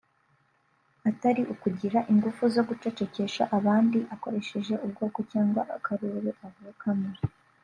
[1.09, 7.09] atari ukugira ingufu zo gucecekesha abandi akoresheje ubwoko cyangwa akarere avukamo